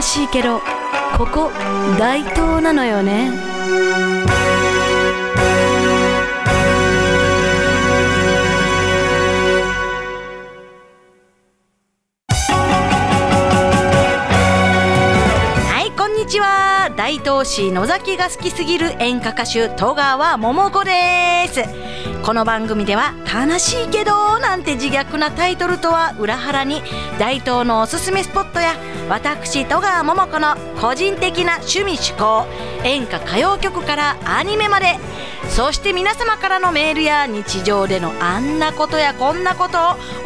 [0.00, 0.60] 悲しいけど
[1.18, 1.50] ここ
[1.98, 3.32] 大東なのよね。
[15.68, 16.88] はいこんにちは。
[16.96, 21.60] 大東市野崎が好きすぎる演歌歌手戸川桃子です。
[22.30, 26.80] この番組では「悲しいけど」なんて自虐なタイトルとは裏腹に
[27.18, 28.76] 大東のおすすめスポットや
[29.08, 32.46] 私戸川桃子の個人的な趣味趣向
[32.84, 35.00] 演歌歌謡曲からアニメまで
[35.50, 39.78] そして皆様からのメールや日常でのあんなことやこんなこと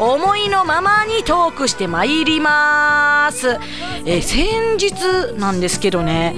[0.05, 3.59] を思いのままにトークしてまいります、
[4.05, 6.37] え先日なんですけどね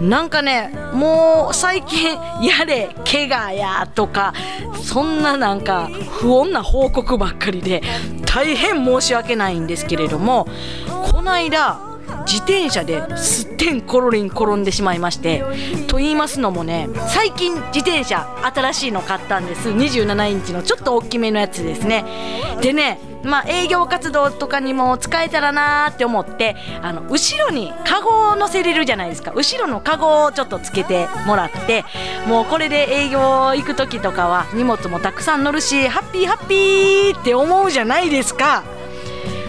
[0.00, 4.32] なんかねもう最近やれ怪我やとか
[4.82, 5.88] そんななんか
[6.20, 7.82] 不穏な報告ばっかりで
[8.24, 10.46] 大変申し訳ないんですけれども
[11.10, 11.91] この間
[12.26, 15.44] 自転車ですってんころりん転んでしまいまして
[15.88, 19.68] と言いますのもね最近自転車新しいの買ったんです。
[19.70, 22.04] 27インチのちょっと大きめのやつですね。
[22.60, 29.32] でねまあ営業活動とかにも使えたらなーって思ってあの後ろにカゴを乗せれるじゃないですか。
[29.32, 31.84] 後ろのカゴをちょっとつけてもらって
[32.26, 38.64] もうこれで営業行く時とかは荷物もたくさん乗るしハッピーハッピーって思うじゃないですか。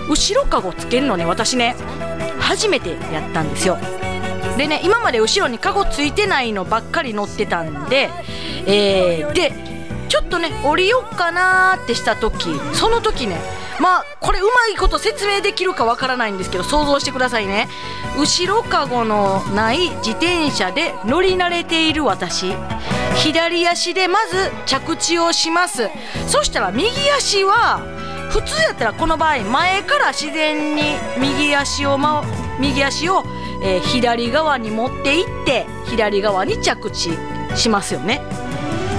[0.09, 1.75] 後ろカゴつけるのね私ね。
[2.54, 3.78] 初めてやったんですよ。
[4.58, 8.12] でね今まで後ろにカゴついてないのばっかり乗ってたんで、
[8.68, 9.73] えーで
[10.09, 13.40] ちょっとね降りよっかなーってした時その時ね
[13.80, 17.68] まあこれうまいこと説明できるかわからないんですけど想像してくださいね。
[18.16, 22.54] 後ろカゴのない自転車で乗り慣れている私。
[23.16, 25.90] 左足でまず着地をします。
[26.28, 27.81] そしたら右足は
[28.30, 30.84] 普通やったらこの場合前から自然に
[31.19, 32.24] 右足を、ま、
[32.59, 33.24] 右足を、
[33.64, 37.12] えー左側に持っていって左側に着地
[37.56, 38.22] しますよね。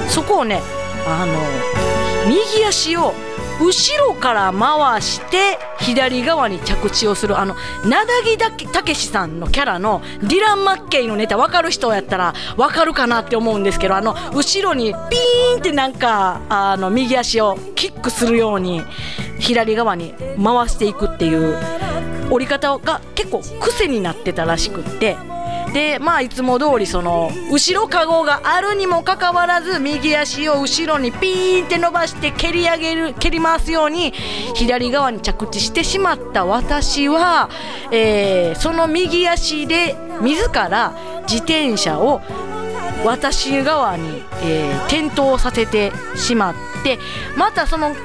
[0.09, 0.60] そこをね
[1.06, 1.32] あの
[2.26, 3.12] 右足を
[3.60, 7.38] 後ろから回して左側に着地をする。
[7.38, 7.54] あの
[7.84, 18.82] 名木だけたけしさんのキャラのディラン・マッケイのネタ分かる人やったら分かるかなって思うんですけどあの後ろにピーンってなんかあの右足をキックするように
[19.38, 21.56] 左側に回していくっていう
[22.30, 25.16] 折り方が結構癖になってたらしくって。
[25.74, 34.12] でまあいつも通りその後ろカゴがあるにもかかわらず右足を後ろにピーンって伸ばして蹴り上げる蹴り回すように
[34.54, 37.50] 左側に着地してしまった私は、
[37.90, 42.20] えーその右足で自ら自転車を
[43.04, 47.00] 私側に、えー転倒させてしまって
[47.36, 47.96] またその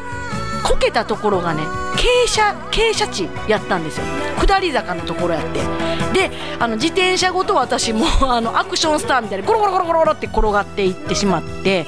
[0.64, 1.62] こけたところがね
[1.96, 4.06] 傾斜傾斜地やったんですよ。
[4.40, 5.60] 下り坂のところやって。
[6.14, 11.86] であの自転車ごと私も あのアクションスターみたいにゴロゴロゴロゴロゴロって転がっていってしまって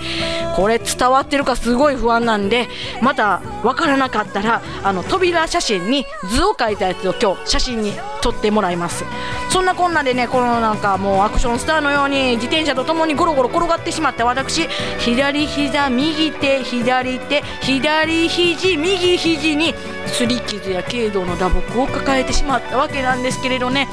[0.56, 2.68] これ伝わってるかすごい不安なんで
[3.02, 9.04] また分からなかったらあの扉写真に図を描いたやつを今日写真に撮ってもらいます。
[9.50, 14.26] そんなこんなでねこのなんかもうアクションスターのように自転車とともにゴロゴロ転がってしまった。
[14.26, 14.68] 私
[15.00, 19.74] 左膝右手左手左肘右肘に
[20.08, 23.88] 擦り傷や軽度の打撲を抱えてしまったわけなんですけれどね。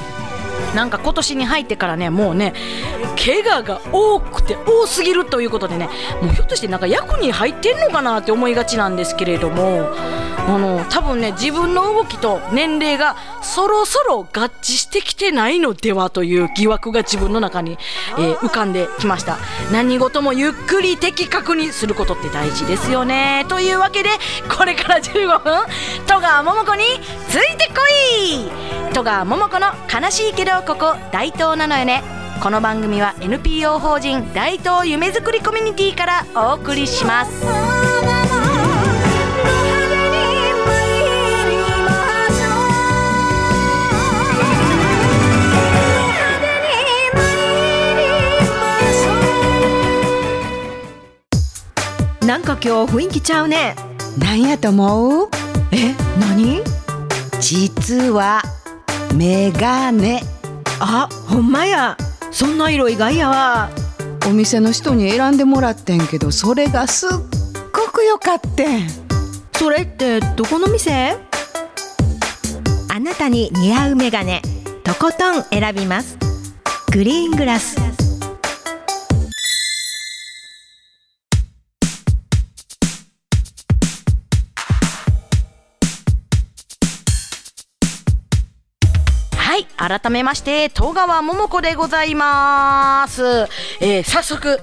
[0.74, 2.54] なんか今年に入ってからねもうね
[3.16, 5.88] 怪我が多くて多すぎるということでね
[6.22, 9.90] もうひょっとしてなんか役に入ってんのかなって思いがちなんですけれども
[10.48, 14.24] あの多分ね自分の動きと年齢がそろそろ合
[14.62, 17.78] 致してきてないのではという疑惑が自分の中に、
[18.18, 19.36] えー浮かんできました。
[19.72, 23.44] 何事もゆっくり的確にすることって大事ですよね。
[23.48, 24.10] というわけで
[24.56, 25.66] これから15分
[26.06, 26.84] 戸川桃子に
[27.28, 27.74] ついてこ
[28.24, 28.48] い。
[28.94, 32.02] 戸川桃子の悲しいけどここ大東なのよね。
[32.42, 37.42] この番組は NPO 法人大東夢づくりコミュニティからお送りします。
[52.26, 53.74] なんか今日雰囲気ちゃうね。
[54.18, 55.28] なんやと思う？
[55.72, 56.60] え何？
[57.40, 58.42] 実は
[59.14, 60.22] メガネ
[60.80, 61.96] あほんまや。
[62.30, 63.70] そんな色意外やわ。
[64.26, 67.10] お店の人に選んでもらってんけどそれがすっ
[67.72, 68.88] ごく良かってん。
[69.54, 71.16] それってどこの店？
[72.90, 74.42] あなたに似合うメガネ
[74.84, 76.18] とことん選びます。
[76.92, 77.76] グリーングラス
[89.48, 93.22] はい改めまして戸川桃子でございます、
[93.80, 94.60] えー早速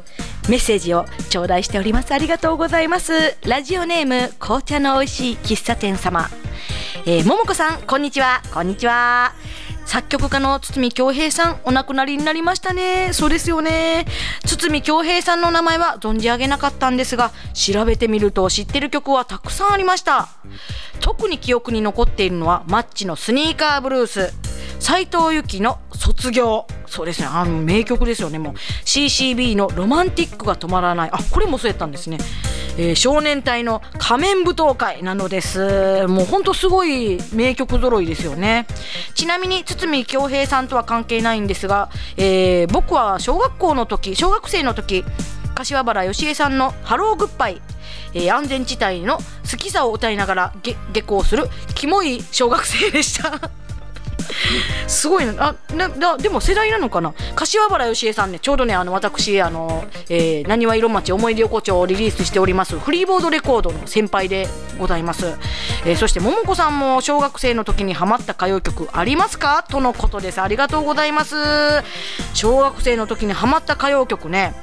[0.48, 2.14] メッセージを頂戴しております。
[2.14, 3.36] ありがとうございます。
[3.48, 6.30] ラジオネーム紅茶の美味しい喫茶店様。
[7.08, 8.44] えー、桃子さんこんにちは。
[8.54, 9.34] こんにちは。
[9.88, 13.10] 作曲家の堤恭平さんお亡くなりになりましたね。
[13.12, 14.06] そうですよね。
[14.46, 20.30] 堤恭平さんの名前は存じ上げなかったんですが調べてみると知ってる曲はたくさんありました。
[21.00, 24.45] 特に記憶に残っているのはマッチのスニーカーブルース。
[24.86, 26.68] 斉藤由貴の卒業。
[26.86, 27.28] そうですね。
[27.28, 28.38] あの名曲ですよね。
[28.38, 31.10] もう CCB のロマンティックが止まらない。
[31.12, 32.20] あこれもそうやったんですね。
[32.78, 36.06] えー少年隊の仮面舞踏会なのです。
[36.06, 38.68] もうほんとすごい名曲揃いですよね。
[39.16, 45.04] ちなみに堤恭平さんとは関係ないんですが、えー僕は小学校の時小学生の時
[45.56, 47.60] 柏原芳恵さんの「ハローグッバイ」
[48.14, 49.18] えー安全地帯の
[49.50, 53.65] 好きさを歌いながら下校するキモい小学生でした。
[54.88, 55.34] すごいな。
[55.38, 57.14] あななでも世代なのかな？
[57.36, 64.48] 柏原芳恵さんねちょうどねあの私あのえーなにわ色町思い出横丁をリリースしておりますフリーボードレコードの先輩で
[64.78, 65.28] ございます、
[65.86, 69.64] えーそして桃子さんも小学生の時にハマった歌謡曲ありますか？
[69.70, 70.42] とのことです。
[70.42, 71.36] ありがとうございます。
[72.34, 74.54] 小学生の時にハマった歌謡曲ね。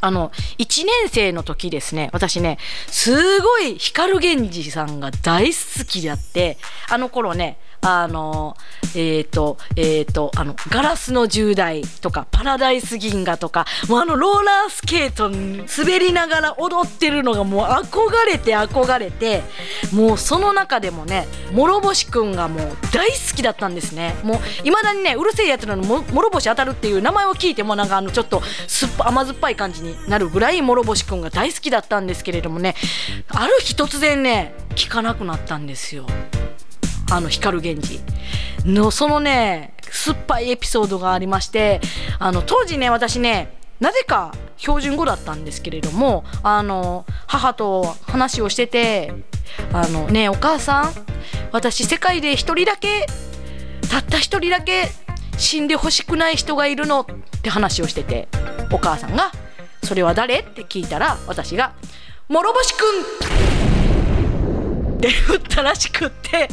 [0.00, 2.10] あの1年生の時ですね。
[2.12, 2.58] 私ね
[2.88, 6.58] すごい光源氏さんが大好きであって
[6.90, 8.56] あの頃ねあの
[8.96, 19.42] えっ、とえっ、とあのガラスの10代とかパラダイス銀河とかもうあのローラースケート滑りながら踊ってるのがもう憧れて憧れて
[19.92, 24.14] もうその中でもね諸星くんがもう大好きだったんですね。
[24.22, 32.74] もういまだにねうるせえやつなのも諸星当たるっていう名前を聞いてもなんかあのちょっと酸っぱ甘酸っぱい感じになるぐらい諸星くんが大好きだったんですけれどもね
[33.28, 36.06] ある日突然ね聞かなくなったんですよ。
[37.14, 38.00] あの光源氏
[38.64, 41.80] のそのね酸っぱいエピソードがありまして
[42.18, 49.12] あの当時ね私ねなぜか標準語だったんですけれどもあの母と話をしてて
[49.72, 50.92] 「あのねお母さん
[51.52, 53.06] 私世界で一人だけ
[53.88, 54.90] たった一人だけ
[55.38, 58.26] 死んでほしくない人がいるの」って話をしてて
[58.72, 59.30] お母さんが
[59.84, 61.74] 「それは誰?」って聞いたら私が
[62.28, 62.82] 「諸星く
[63.52, 63.53] ん!」
[65.08, 66.48] って言ったらしくって。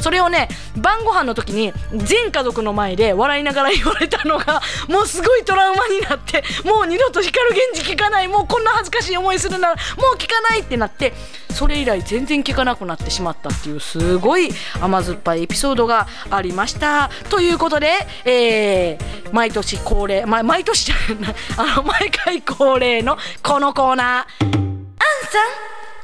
[0.00, 9.80] それをね晩ご飯の時に全家族の前で笑いながら言われたのがもうすごいトラウマになってもう二度と光源氏聞かないもうこんな恥ずかしい思いするならも
[10.14, 11.12] う聞かないってなって
[11.50, 14.50] それ以来全然聞かなくなってしまったっていうすごい
[14.80, 17.10] 甘酸っぱいエピソードがありました。
[17.30, 17.88] ということで、
[18.24, 24.44] えー毎年恒例、ま、毎年じゃないあの毎回恒例のこのコーナー。
[24.44, 24.64] アンさん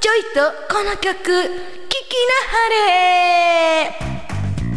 [0.01, 1.80] ちょいとこの曲。
[2.17, 4.11] なはれ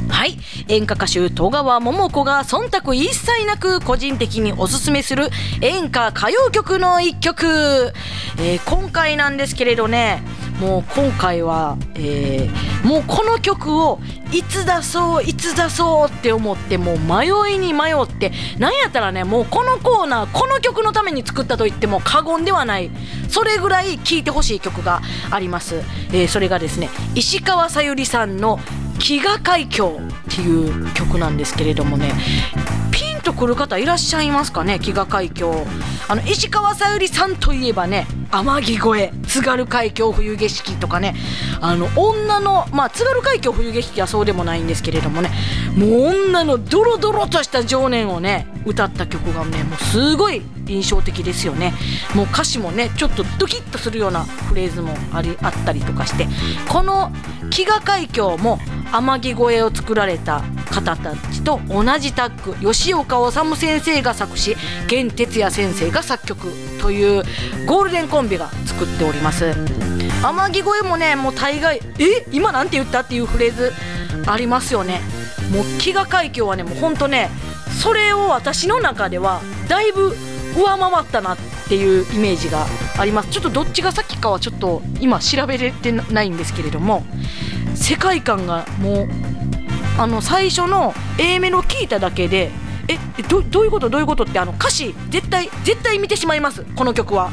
[0.10, 0.38] はい。
[0.68, 5.30] 演歌歌手戸川桃子が忖度一切なく個人的におすすめする
[5.62, 7.94] 演歌歌謡曲の一曲、
[8.40, 10.24] えー今回なんですけれどね
[10.64, 14.02] もう今回は、えーもうこの曲を
[14.34, 22.92] いつ出そういつ出そうって思ってもう迷いに迷ってなんやったらねもうこのコーナーこの曲のために作ったと言っても過言ではない。
[23.30, 25.02] それぐらい聴いてほしい曲が
[25.32, 25.78] あります、
[26.12, 28.60] えーそれがですね石川さゆりさんの
[29.00, 29.98] 「飢餓海峡」
[30.30, 32.14] っていう曲なんですけれどもね
[33.34, 34.76] とくる方いらっしゃいますかね？
[34.76, 35.66] 飢餓海峡。
[36.08, 39.14] あの石川さゆりさんといえばね天城越え。
[39.28, 41.16] 津軽海峡冬景色とかね。
[41.60, 45.32] あの女のまあ津軽海峡冬景色はそうでもないんですけれどもね。
[45.76, 51.74] もう女のドロドロとした情念をね歌った曲がねもうすごい印象的ですよね。
[52.16, 56.28] もう歌詞もねちょっとドキッとするようなフレーズもありあったりとかして
[56.70, 57.12] この
[57.50, 58.60] 飢餓海峡も
[58.92, 64.56] 天城越えを作られた方たちと同じタッグ吉岡治先生が作詞
[64.90, 66.48] 源哲也先生が作曲
[66.82, 67.24] という
[67.66, 69.54] ゴールデンコンビが作っております。
[70.24, 72.26] 天城越えもねもう大概え？
[72.32, 73.02] 今なんて言った？
[73.02, 73.74] っていうフレーズ
[74.26, 75.02] ありますよね。
[75.52, 77.30] もう飢餓海峡はねもうほんとね
[77.82, 80.16] それを私の中ではだいぶ
[80.56, 82.66] 上回ったなっていうイメージが
[82.98, 83.30] あります。
[83.30, 87.04] ちょっとどっちが先かはちょっと今調べれてないんですけれども
[87.76, 89.10] 世界観がもう
[89.98, 92.52] あの最初の A メロ聞いただけで
[92.88, 93.90] えどどういうこと？
[93.90, 96.64] どういうことってあの歌詞絶対絶対見てしまいます。
[96.76, 97.32] この曲は。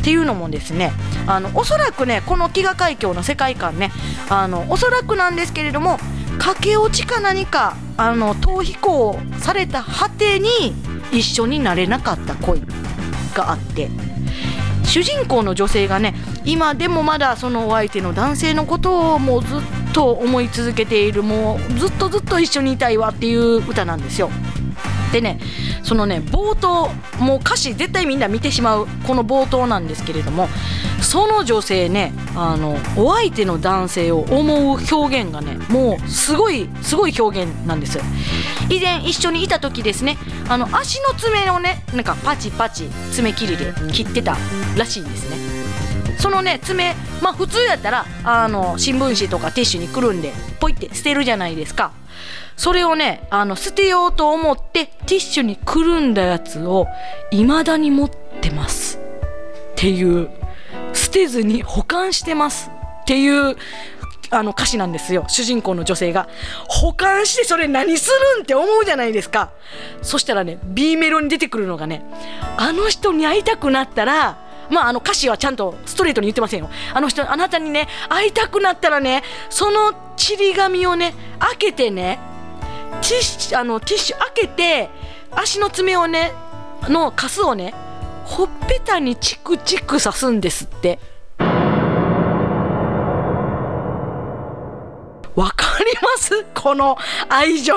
[0.00, 0.90] っていうのもですね
[1.28, 3.92] あのおそらくねこの飢餓海峡の世界観ね
[4.28, 5.96] あのおそらくなんですけれども
[6.40, 10.74] 駆け落ちか何かあの逃避行された果てに
[11.12, 12.62] 一緒になれなかった恋
[13.34, 13.90] があって
[14.84, 16.14] 主人公の女性がね
[16.44, 19.60] 今でもまだそのお相手の男性のことをもうずっ
[19.92, 24.30] と思い続けているもうずっとずっと一緒にいたいわっていう歌なんですよ。
[25.12, 25.38] でね
[25.84, 26.88] そのね冒頭
[27.22, 30.48] もう歌詞絶対みんな見てしまうこの冒頭なんですけれども
[31.02, 38.00] その女性ねあのお相手の男性を思う表現がねもうすごいすごい表現なんです。
[38.70, 40.16] 以前一緒にいた時ですね
[40.48, 44.36] あの足の爪をねなんかパチパチ爪切りで切ってた
[44.76, 45.36] らしいんですね。
[46.18, 51.92] そのね爪まあ普通やったらあの新聞紙とかティッシュにくるんでポイって捨てるじゃないですか。
[52.56, 56.86] それをねあの捨てようと思ってティッシュにくるんだやつを
[57.30, 58.98] 未だに持ってます。
[58.98, 60.30] っていう。
[60.94, 62.70] 捨てずに保管してます。
[63.02, 63.56] っていう
[64.30, 65.24] あの歌詞なんですよ。
[65.28, 66.28] 主人公の女性が。
[66.68, 69.50] 保管してそれ何するんって思うじゃないですか。
[70.02, 72.04] そしたらね B メロに出てくるのがね
[72.56, 74.38] あの人に会いたくなったら
[74.72, 76.70] まあ、あの歌詞はちゃんとストレートに言ってませんよ。
[76.94, 82.18] あの人、あなたにね、会いたくなったらね、そのちり紙をね、開けてね、
[83.02, 84.88] ティッシュ、あの、ティッシュ開けて、
[85.30, 86.32] 足の爪をね、
[86.84, 87.74] のカスをね、
[88.24, 90.98] ほっぺたにチクチク刺すんですって。
[95.34, 96.44] わかります？
[96.54, 96.96] この
[97.28, 97.74] 愛情。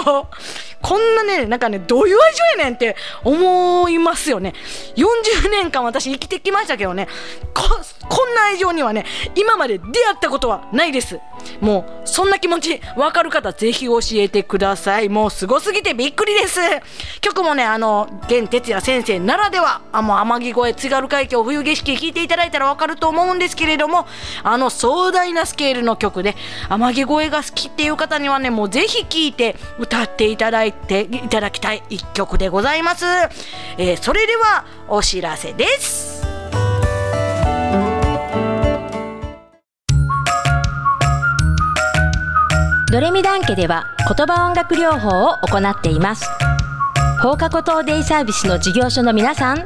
[0.85, 4.53] こんなね、なんかね、どういう愛情やねんって思いますよね。
[4.95, 7.07] 40年間私生きてきましたけどね、
[7.55, 7.63] こ、
[8.07, 11.19] こんな愛情にはね、今まで出会ったことはないです。
[11.59, 15.09] もう、そんな気持ちわかる方ぜひ教えてください。
[15.09, 16.59] もうすごすぎてびっくりです。
[17.19, 24.05] 曲もね、あの、玄哲也先生ならでは、あ、もう天城越え津軽海峡冬景色聞いていただいたらわかると思うんですけれども、
[24.43, 26.35] あの壮大なスケールの曲で、
[26.69, 33.05] 天城越えが好きっていう方にはね、もうぜひ聴いて歌っていただいてていただきたい一曲でございます。
[33.77, 36.23] えーそれではお知らせです。
[42.91, 43.83] ドレミダン家では
[44.15, 46.25] 言葉音楽療法を行っています
[47.21, 49.65] 放課後等デイサービスの事業所の皆さん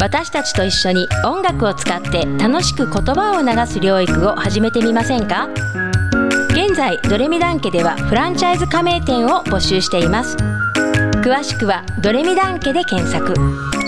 [0.00, 5.48] 私たちと一緒に音楽を使って楽しく言葉を流す療育を始めてみませんか？
[6.74, 10.36] 現在ドレミダン家ではフランチャイズ加盟店を募集しています。
[11.22, 13.83] 詳しくはドレミダン家で検索。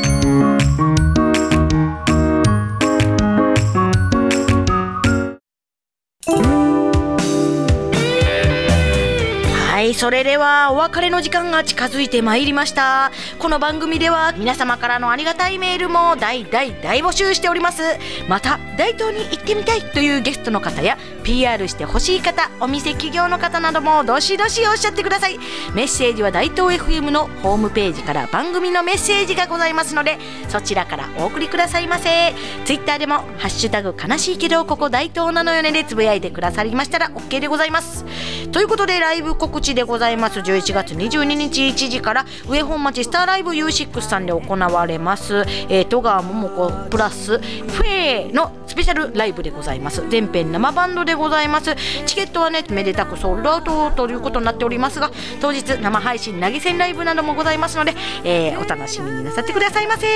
[9.77, 13.13] はい、それではお別れの時間が近づいてまいりました。
[13.39, 17.83] この番組では皆様からのありがたいメールも大大大募集しております。
[18.27, 25.39] また、大東に行ってみたいというゲストの方や、PR してほしい方、お店企業の方などもどしどしおっしゃってください。
[25.75, 30.19] メッセージは大東 FM のホームページから番組のメッセージがございますので、
[30.49, 32.35] そちらからお送りくださいませ。
[32.65, 38.07] ツイッターでも、ハッシュタグ悲しいけど、ここ大東なのよねでつぶやいてくださりましたら OK でございます。
[38.53, 40.41] ということで、ライブ告知でございます。
[40.41, 50.03] 11月22日1時から、上本町スターライブ U6 さんで行われます、えー、戸川桃子プラスフェーのスペシャルライブでございます。
[50.09, 51.75] 全編生バンドでございます。
[52.07, 57.95] チケットはね、めでたくソールアウトということになっておりますが、当日生配信投げ銭ライブなどもございますので、
[58.25, 60.07] えーお楽しみになさってくださいませ。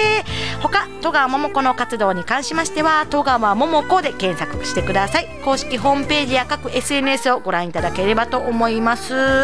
[0.61, 5.29] 他、戸川桃子の活動に関しましては、戸川桃子で検索してください。
[5.45, 9.40] 公式ホームページや各 SNS をご覧いただければと思います。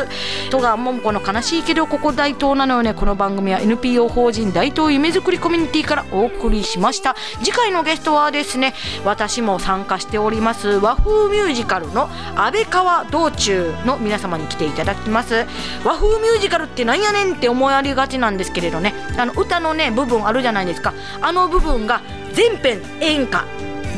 [0.50, 2.94] 戸川桃子の悲しいけどここ大東なのよね。
[2.94, 7.16] この番組は NPO 法人大東夢づくりコミュニティからお送りしました。
[7.42, 8.74] 次回のゲストはですね、
[9.04, 15.46] 私も参加しております和風ミュージカルの安倍川道中の皆様に来ていただきます。
[15.84, 20.94] 和風ミュージカルってなんやねんって思われがちなんですけれどね、あの歌のね部分あるじゃないですか。
[21.20, 23.44] あの部分が全編演歌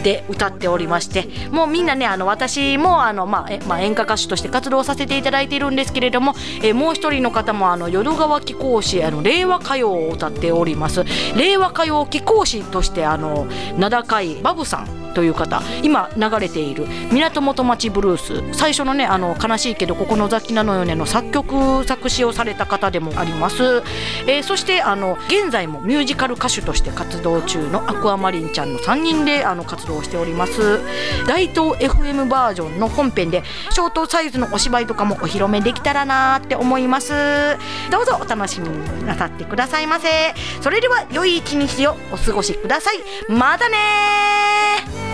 [0.09, 11.05] で歌っておりましてもうみんなねあの私もあの、まあえまあ、演歌歌手として活動させていただいているんですけれども、えもう一人の方もあの淀川貴公子あの令和歌謡を歌っております。
[11.37, 13.47] 令和歌謡貴公子としてあの
[13.77, 23.83] 名高いバブさんという方今流れている「港元町ブルース」最初のねあの悲しいけどここの雑記なのよねの作曲作詞をされた方でもあります、
[24.29, 30.81] えーそしてあの現在もミュージカル歌手として活動中のアクアマリンちゃんの3人であの活動しております。
[31.27, 37.13] 大東 FM バージョンの本編でショートサイズのお芝居とかもお披露目できたらなーって思います。
[37.91, 40.09] どうぞお楽しみになさってくださいませ。
[40.61, 43.01] それでは良い一日をお過ごしください。
[43.29, 45.08] またね